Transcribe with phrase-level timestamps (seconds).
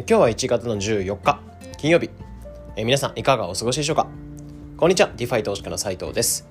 [0.00, 1.40] 今日は1月の14日
[1.78, 2.10] 金曜日。
[2.76, 4.06] え皆さんいかがお過ごしでしょうか？
[4.76, 6.46] こんにちは DeFi 投資家の斉藤です。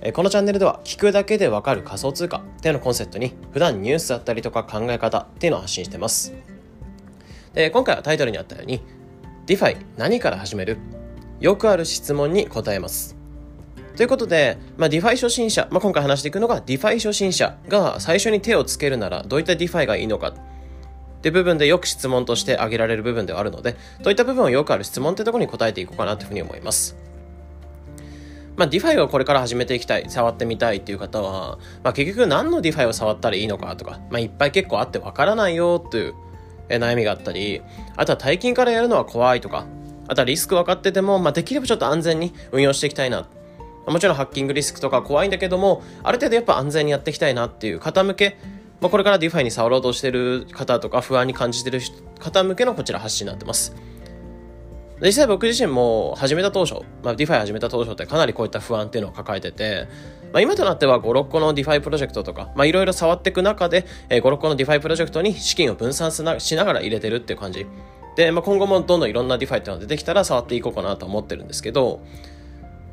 [0.00, 6.32] えこのチャンネルでは聞くだけでわかる仮想通貨っていうのコンセプトに普段ニュースだったりとか考え方っていうのを発信してます。
[7.52, 8.80] で今回はタイトルにあったように
[9.46, 10.78] DeFi 何から始める？
[11.38, 13.14] よくある質問に答えます。
[13.94, 20.32] ということで、まあ、DeFi 初心者、まあ、今回話していくのが DeFi 初心者が最初に手をつけるならどういった DeFi がいいのか。
[21.26, 26.96] って部分でよく質問として挙げられる部分ではあるので、どういった部分をよくある質問ってところに答えていこうかなというふうに思います。
[28.54, 36.14] まあ、DeFi をこれから始めていきたい、触ってみたいっていう方は、まあ、結局何の DeFi を触ったらいいのかとか、まあ、いっぱい結構あってわからないよという
[36.68, 37.60] 悩みがあったり、
[37.96, 39.66] あとは大金からやるのは怖いとか、
[40.06, 43.26] あとはリスク分かってても、まあ、できればちょっと安全に運用していきたいな。
[43.86, 48.36] もちろんハッキングリスクとか怖いんだけども、ある程度やっぱ安全にやっていきたいなっていう方向け、
[48.80, 51.80] まあ、これから DeFi に触ろうとしてる方とか不安に感じてる
[52.20, 53.74] 方向けのこちら発信になってます。
[55.02, 59.88] 実際僕自身も始めた当初、まあ、DeFi 始めた当初ってかなりこういった不安っていうのを抱えてて、
[60.32, 67.66] まあ、今となっては5、6個の DeFi プロジェクトとか、まあ、いろいろ触っていく中で、えー、5、6個の DeFi プロジェクトに資金を分散しながら入れてるっていう感じ。
[68.16, 72.00] で、まあ、今後もどんどんいろんな DeFi っていうのが出てきたら触っていこうかなと思ってるんですけど、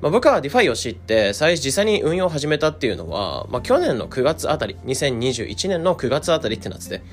[0.03, 7.05] まあ、僕は DeFi を知って最実際に運用を始めたっていうのは、まあ、去年の9月あたり2021年の9月あたりってなってて、ま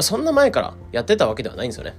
[0.00, 1.94] あ、そんな前からやってたわけではないんですよね。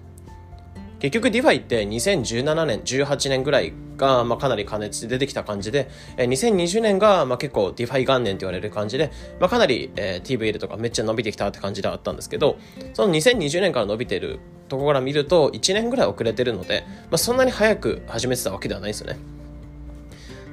[1.00, 12.60] 結局 DeFi って2017年18年ぐらいが、まあ、かなり加熱で出てきた感じで2020年が、まあ、結構 DeFi 元年と言われる感じで、まあ、かなり、えー、TVL とかめっちゃ伸びてきたって感じではあったんですけど
[12.94, 19.35] その2020年から伸びてるところから見ると1年ぐらい遅れてるので、まあ、そんなに早く始めてたわけではないですよね。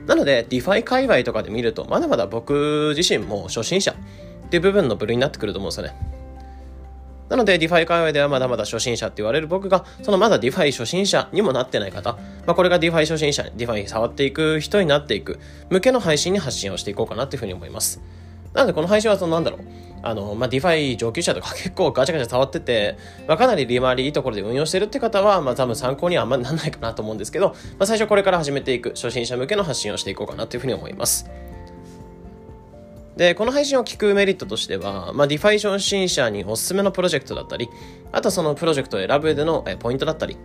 [0.06, 6.12] なので、DeFi 界隈とかで見ると、まだまだ僕自身も初心者っていう部分の部類になってくると思うんですよね。
[7.28, 12.12] なので、DeFi 界隈ではまだまだ初心者って言われる僕が、そのまだ DeFi 初心者にもなってない方、
[12.46, 18.02] まあ、これが DeFi 初心者、DeFi 触っていく人になっていく向けの配信に発信をしていこうかなっていうふうに思います。
[18.52, 19.60] なので、この配信はそのなんだろう。
[20.02, 31.30] あの、まあ、 DeFi 上級者とか結構ガチャガチャ触ってて、まあ、かなり利回りいいところで運用してるって方は、まあ、多分参考にはあんまりならないかなと思うんですけど、まあ、最初これから始めていく初心者向けの発信をしていこうかなというふうに思います。
[33.16, 37.68] で、この配信を聞くメリットとしては、まあ、 DeFi 初心者におすすめのプロジェクトだったり、
[38.10, 40.36] あとはそのプロジェクトを選ぶ上でのポイントだったり、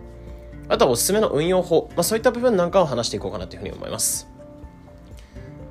[0.68, 4.28] あとはおすすめの運用法、まあ、そういった部分なんかを話していこうかなというふうに思います。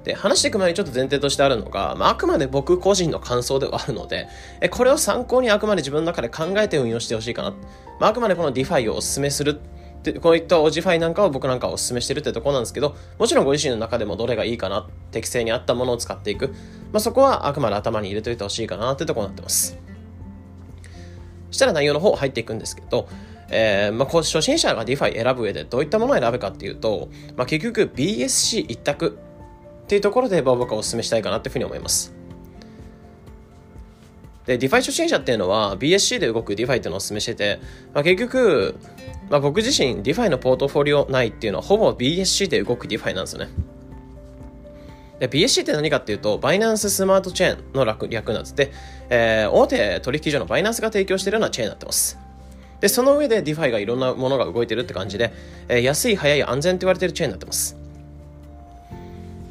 [0.08, 4.30] で、話していく前にちょっと前提としてあるのが、まあ、あくまで僕個人の感想ではあるので、
[4.62, 7.52] えこれを参考にあくまで自分の中で考えて運用してほしいかな。
[8.00, 9.60] まあ、あくまでこの DeFi をお勧めする
[10.04, 16.50] でこういったお DeFi なんかを僕なんかお勧めしてるってとこなんですけど、もちろんご自身の中でもどれがいいかな、適正に合ったものを使っていく。
[16.94, 19.78] まあ、そこはあくまで頭に入れといてほしいかなってとこになってます。
[21.52, 23.10] そしたら内容の方入っていくんですけど、
[23.50, 29.18] えーまあ、初心者が DeFi 選ぶ上でどういったものを選ぶかっていうと、まあ、結局 BSC 一択
[29.88, 32.14] っていうところで僕はお勧めしたいかなっていうふうに思います。
[34.46, 37.62] で、DeFi 初心者っていうのは BSC で動く DeFi っていうのをお勧めしてて、
[37.94, 38.76] まあ、結局、
[39.30, 43.50] まあ、僕自身 DeFi のポートフォリオ内っていうのはほぼ BSC で動く DeFi なんですよね。
[45.20, 48.74] で、BSC って何かっていうと、バイナンススマートチェーンの略略なんですで、
[49.10, 52.20] えー、大手取引所のバイナンスが提供しているようなチェーンになってます。
[52.82, 55.34] で、その上で DeFi がいろんなものが動いてるって感じで、
[55.70, 57.87] えー、安い、早い、安全って言われてるチェーンになってます。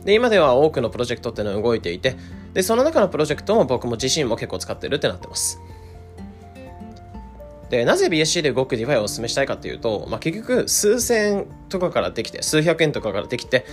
[0.06, 2.16] で、今では多くのプロジェクトっていうのは動いていて、
[2.54, 5.60] で、その中のプロジェクトも僕も自身も結構使ってるってなってます。
[7.70, 13.66] で、なぜ BSC で動く DeFi をお勧めしたいかっていうと、まあ、結局数千円とかからできて、数百円とかからできて、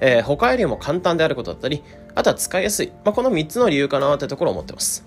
[0.00, 1.82] えー、他よりも簡単であることだったり、
[2.14, 2.92] あとは使いやすい。
[3.06, 5.06] まあ、この3つの理由かなってところを思ってます。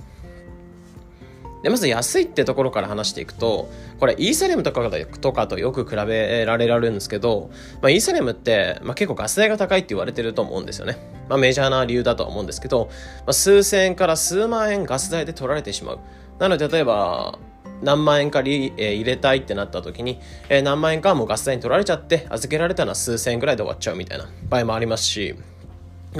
[1.63, 4.89] で、まず安いってところから話していくと、これイーサリアムとか
[5.21, 7.51] とかとよく比べられられるんですけど、
[7.81, 10.97] まあ、イーサリアムって、まあ、結構ガス代が高いって言われてると思うんですよね。
[11.29, 12.89] まあ、メジャーな理由だとは思うんですけど、
[13.19, 15.99] まあ、数千円から数万円ガス代で取られてしまう。
[16.39, 17.37] なので、例えば、
[17.83, 20.19] 何万円かり、え、入れたいってなった時に、
[20.49, 25.35] え、何万円かもうガス代に取られちゃって、預けられたのは数千円ぐらいで終わっちゃうみたいな場合もありますし、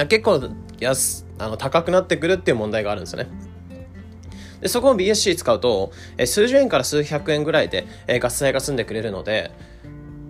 [0.07, 0.41] 結構
[0.79, 3.50] 安あの高くなってくるっていう問題があるんですよね。
[4.61, 9.51] でそこを BSC 使うと、え数十円から数百円ぐらいで、えガス代が済んでくれるので、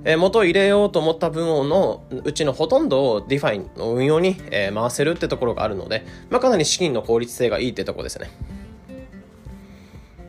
[0.05, 8.31] え元を入れようと思った分のうちのほとんどを DeFi の運用に、え回せるってところがあるので、まあ、かなり資金の効率性がいいってところですね。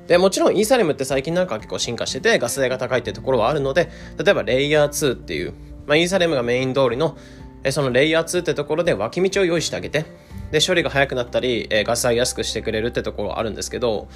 [0.09, 3.89] で、もちろんイーサリムって最近なんか結構進化してて、ガス代が高いってところはあるので、
[4.23, 5.55] 例えばレイヤー2っていう、
[5.87, 7.17] まあ、イーサリムがメイン通りの、
[7.65, 10.05] えそのレイヤー2ってところで脇道を用意してあげて、
[10.53, 14.07] で処理が早くなったり、えー、ガス上げやすくしてくれるってところはあるんですけど、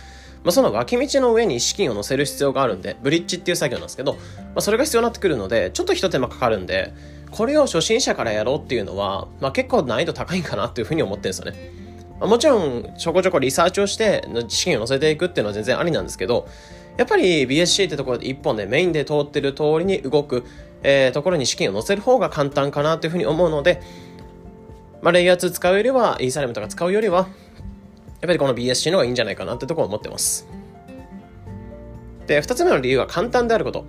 [0.44, 4.19] まあ、その脇道の上に資金を乗せる必要があるんでブリッジっていう作業なんですけど、ま
[4.56, 6.94] あ、それが必要になってくるのでちょっとひと手間かかるんで
[7.31, 11.87] これを初心者からやろうっていうのは、まあ、結構難易度高いかなっていうふうに思ってるんですよね。
[12.21, 16.49] もちろんちょこちょこリサーチをして資金を乗せていくっていうのは全然ありなんですけど
[16.97, 20.44] やっぱり BSC ってところで一本でメインで通ってる通りに動く、
[20.82, 23.82] えー、ところに資金を乗せる方が簡単かなというふうに思うので、
[25.02, 27.28] まあ、レイヤー2使うよりは、イーサレムとか使うよりは、やっ
[28.22, 30.48] ぱりこの BSC の方がいいんじゃないかなってところを思ってます。
[32.26, 33.84] で、二つ目の理由は簡単であること。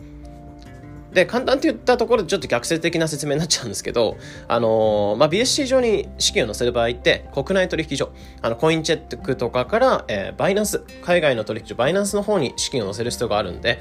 [1.13, 4.18] で、簡単って言ったところでちょっと逆説的な説明になっちゃうんですけど、
[4.48, 8.12] あのー、まあ、BSC 上に資金を載せる場合って、国内取引所、
[8.42, 13.80] あの、コインチェックとかから、えー、バイナンス、海外の取引所、バイナンスの方に資金を載せる必要があるんで、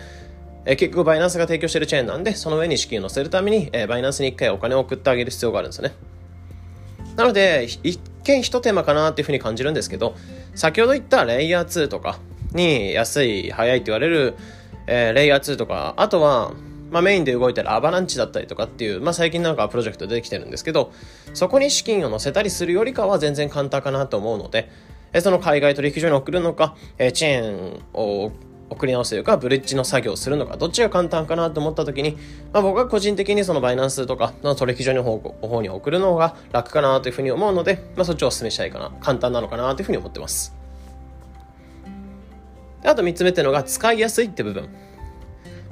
[0.65, 5.95] えー、結局バイナンスが提供してるチェーンなんで、その上に資金を載せるために、えー、バイナンスに一回お金を送ってあげる必要があるんですよね。
[7.17, 10.15] なので、一見一手間かなっていうふうに感じるんですけど、
[10.55, 12.19] 先ほど言ったレイヤー2とか
[12.53, 14.35] に安い、早いって言われる、
[14.87, 16.53] えー、レイヤー2とか、あとは、
[16.91, 20.93] まあ、メインで動いてるアバランチだったりとかっていう、まあ、最近なんかプロジェクト出てきてるんですけど、
[21.35, 24.71] そこに資金を乗せたりするよりかは全然簡単かなと思うので、
[25.21, 26.77] その海外取引所に送るのか、
[27.13, 28.33] チェーンを
[28.69, 32.17] 送り直すというか、ブリッジの作業をするのか、どっちが簡単かなと思った時に、
[32.53, 40.55] まあ、僕は個人的にそのバイナンスとか取引所の方方に送るのが楽かなというふうに思うので、まあ、そっちをお勧めしたいかな、簡単なのかなというふうに思ってます。
[42.85, 44.69] あと3つ目っていうのが使いやすいって部分。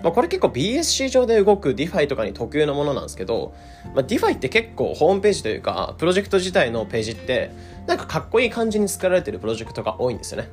[0.02, 3.54] まあ、これ結構 BSC 上で動く DeFi とかに特有のものなんですけど、
[3.94, 7.50] まあ、DeFi って結構ホームページというか、プロジェクト自体のページって、
[7.86, 10.48] なんかかっこいい感じに作られてるプロジェクトが多いんですよね。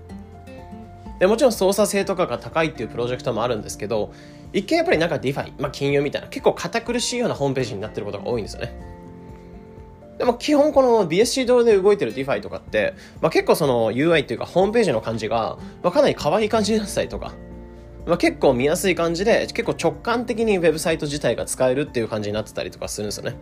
[1.21, 4.11] でもちろん操作性とかが高いっていうプロジェクトもあるんですけど
[4.53, 8.73] 一見やっぱりなんか DeFi、まあ、金融みたいな結構堅苦しいようなホームページになってることが多いんですよね。
[10.17, 17.33] でも基本この BSC 上で動いてる DeFi とかって、まあ、結構その UI っていうかホームページの感じが、まあ、かなり可愛い感じになったりとか、
[18.07, 23.35] まあ、結構見やすい感じで結構直感的にウェブサイト自体が使えるっていう感じになってたりとかするんですよね。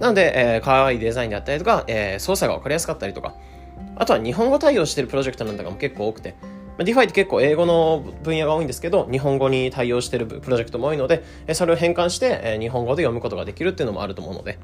[0.00, 3.36] なので、えー、可愛いデザインであったりとか、えー、操作が分かりやすかったりとか
[3.96, 6.34] あとは日本語対応してるプロジェクトなんかも結構多くて、
[6.78, 11.22] DeFi って結構英語の分野が多いんですけど、日本語に対応してるプロジェクトも多いので、
[11.52, 14.58] それを変換して日本語で読むことができるっていうのもあると思うので、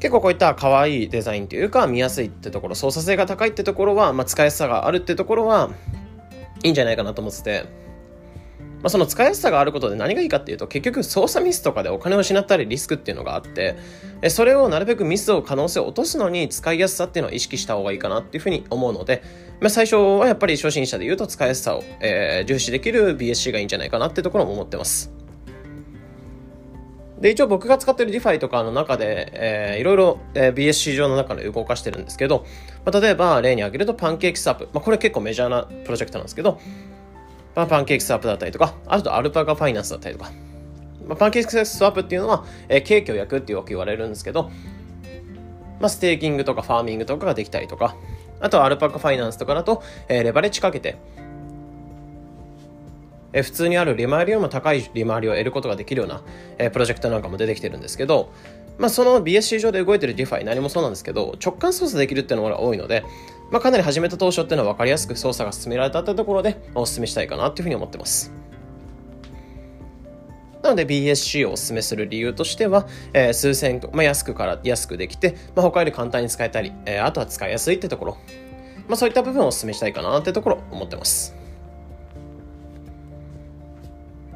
[0.00, 5.70] 結構こういった可愛いデザインというか見やすいってところ、操作性が高いってところは、まあ、使いやすさがあるってところは
[6.62, 7.64] いいんじゃないかなと思ってて、
[8.82, 13.76] まあ、その使いやすさがあることで何がいいかっていうと結局操作ミスとかでお金を失ったりリスクっていうのがあって
[14.28, 19.22] それをなるべくミスを可能性を落とすのに使いやすさっていうのを意識した方がいいかなっていうふうに思うので、
[19.60, 25.20] まあ、最初はやっぱり初心者で言うと使いやすさを、えー、重視できる BSC がいいんじゃないかなっていうところも思ってます。
[27.20, 32.46] で、一応僕が使ってる DeFi とかの中で、えー、いろいろ、えー、BSC 上の中で動かしてるんですけど、
[32.86, 34.68] まあ、例えば例に挙げると PancakeSwap。
[34.72, 36.58] まあ、これ結構メジャーなプロジェクトなんですけど、
[37.60, 40.30] まあ、 PancakeSwap だったりとか、あと Alpaca Finance だったりとか、
[41.06, 44.44] まあ、 PancakeSwap っていうのは、えー、ケーキを焼くってよく言われるんですけど、
[45.78, 47.96] まあ、ステーキングとかファーミングとかができたりとか、
[48.40, 50.96] あとは Alpaca Finance とかだと、えー、レバレッジかけて、
[53.34, 56.22] えー、普通にある利回りよりも高い利回りを得ることができるような、
[56.56, 58.32] えー、プロジェクトなんかも出てきてるんですけど、
[58.78, 63.04] まあ、その BSC 上で動いてる DeFi 何もそうなんですけど、直感操作できるっていうのが多いので、
[63.50, 68.32] まあ、かなり始めた当初っていうのは分かりやすく操作が進められたってところで、お勧めしたいかなっていうふうに思ってます。
[70.62, 78.18] なので BSC をお勧めする理由としては、えー、数千、まあ、安くから安くできて、まあ、他より簡単に使えたり、えー、あとは使いやすいってところ、
[78.86, 81.39] まあ、そういった部分をお勧めしたいかなってところ思ってます。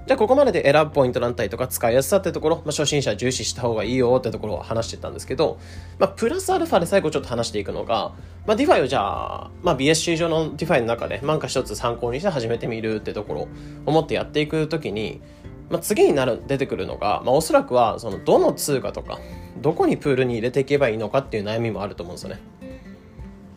[0.07, 5.59] じゃあここまでで選ぶポイントだったりとか使いやすさってところ、まあ、初心者重視した方がいいよってところを話してたんですけど、
[5.99, 8.13] まあ、プラスアルファで最後ちょっと話していくのが、
[8.47, 13.49] まあ、DeFi をじゃあ、まあ、BSC 上の DeFi の中で何か一つ参考にして始めてみるってところを
[13.87, 15.23] 思ってやっていくときに、
[15.71, 19.19] まあ、次になる出てくるのが、まあ、おそらくはそのどの通貨とか
[19.63, 22.41] どこにプールに入れていけばいいのかっていう悩みもあると思うんですよね。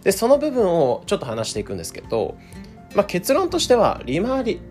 [0.03, 2.37] でその部分をちょっと話していくんですけど、
[2.95, 4.61] まあ、結論としては利回り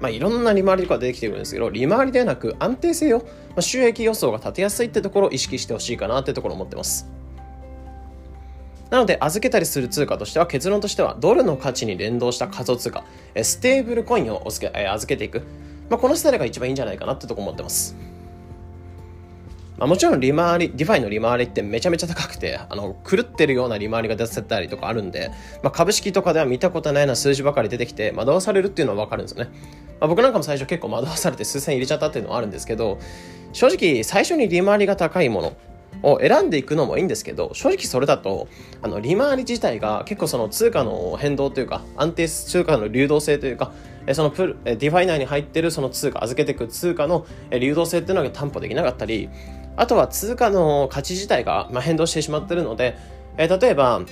[0.00, 3.24] まあ、いろんな利回りとか出てきてるんですけど、利回りではなく安定性を、ま
[3.56, 7.08] あ、収益予想が立てやすいってところを意識してほしいかなってところを思ってます。
[8.90, 13.04] なので、預けたりする通貨としては、結論としては、ドルの価値に連動した仮想通貨、
[13.42, 15.42] ステーブルコインを預けていく。
[15.90, 17.96] まあ、このスタイルが一番いいんじゃないかなってところ思ってます。
[19.78, 25.30] まあ、もちろん利回り、 DeFi の利回りってめちゃめちゃ高くて、あの、狂ってるような利回りが出せたりとかあるんで、
[25.62, 29.50] まあ、株式とかでは見たことないような数字ばかり出てきて、惑わされるっていうのはわかるんですよね。
[30.00, 32.98] まあ、僕なんかも最初結構惑わされて数千入れちゃったっていうのはあるんですけど、
[33.52, 35.56] 正直最初に利回りが高いもの、
[36.02, 38.48] を選んでいくのもいいんですけど、正直それだと、
[38.82, 43.72] あの、利回り自体が結構その通貨の変動というか、安定通貨の流動性というか、
[44.12, 49.28] そのプール、 DeFi 内に入ってるその通貨、預けていく通貨の流動性っていうのが担保できなかったり、
[49.76, 52.96] あとは通貨の価値自体が、ま変動してしまってるので、
[53.36, 54.02] え例えば、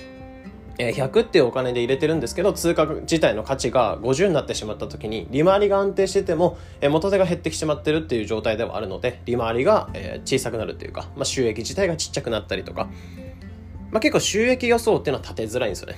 [0.77, 12.89] 100っていうお金で入れてるんですけど通貨自体の価値が50になってしまった時に利回りが安定しててもえ元手が減ってきてしまってるっていう状態ではあるので利回りがえ小さくなるっていうか、まあ、収益自体がちっちゃくなったりとか、
[13.91, 15.95] まあ、結構収益予想っていうのは立てづらいんですよね。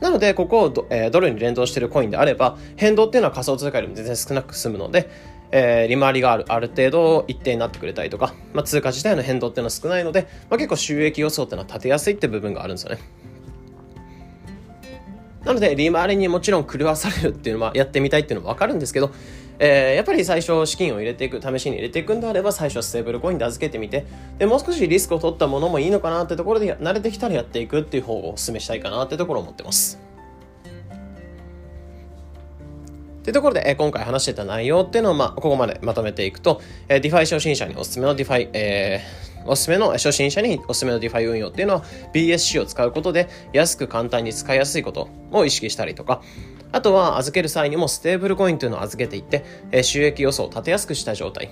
[0.00, 5.08] なのでここをド,、えドルに連動してるコインであれば変動っていうのは仮想通貨よりも全然少なく済むので
[5.52, 13.00] えー、利回りがあるある程度一定になってくれたりとか、まあ、通貨自体の変動っていうのは少ないので、まあ、結構収益予想っていうのは立てやすいって部分があるんですよね。
[15.44, 19.12] なので、利回りにもちろん狂わされるっていうのはやってみたいっていうのもわかるんですけど、
[19.60, 24.04] えー、やっぱり最初資金を入れていく、試しに入れていくんであれば、最初ステーブルコインで預けてみて、
[24.38, 30.05] で、もう少しリスクを取ったものもいいのかなってところで、慣れてきたらやっていくっていう方をお勧めしたいかなってところを思ってます。
[33.26, 46.22] というところで、えー、今回話してた内容っていうのを、まあ、ここまでまとめていくと、えー、ディファイ初心者におすすめのディファイ、えー、おすすめの初心者におすすめの DeFi 運用っていうのは BSC を使うことで安く簡単に使いやすいことを意識したりとか、
[46.70, 51.50] あとは預ける際にもステーブルコインというのを預けていって、え、収益予想を立てやすくした状態。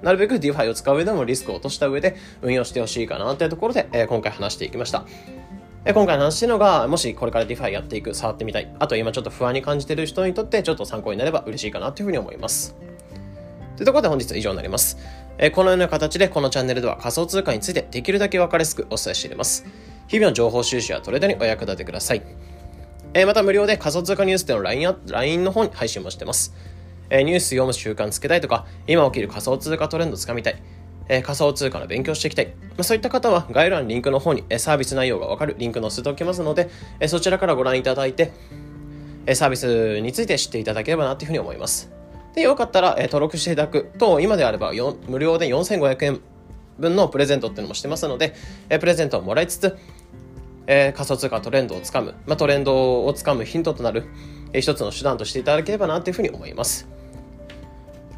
[0.00, 5.04] なるべく DeFi を使う上でもリスクを落とした上で運用してほしいかなというところで、え、今回話していきました。
[5.84, 12.76] 今回の話してるのが、もしこれから DeFi やっていく、触ってみたい、あと今ちょっと不安に感じてる人にとってちょっと参考になれば嬉しいかなというふうに思います。
[13.76, 14.96] というところで本日は以上になります。
[15.38, 19.66] えこのような形でこのチャンネルでは仮想通貨についてできるだけ分かりやすくお伝えしています。
[20.06, 22.22] 日々の情報収集やトレードにお役立てください。
[23.14, 26.54] えまた無料で仮想通貨ニュースでの LINE, LINE の方に配信もしてます。
[27.10, 30.62] えニュース読む習慣つけたいとか、今起きる仮想通貨トレンドつかみたい。
[31.08, 32.46] え、仮想通貨の勉強していきたい。
[32.46, 38.32] まあ、そういった方は概要欄リンクの方に、えサービス内容がわかるリンク載せておきますので、えそちらからご覧いただいて、
[39.26, 41.90] えサービスについて知っていただければなというふうに思います。
[42.34, 44.72] で、よかったら、え登録していただくと、今であれば
[45.08, 46.20] 無料で4500円
[46.78, 48.34] 分のプレゼントっていうのもしてますので、
[48.70, 49.76] えプレゼントをもらいつつ、
[50.66, 54.04] えー、仮想通貨トレンドをつかむ、まあ、トレンドをつかむヒントとなる、
[54.52, 56.88] えー、一つの手段としていただければなというふうに思います。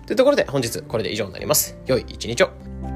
[0.07, 1.77] というところで本日これで以上になります。
[1.87, 2.94] 良い一日を。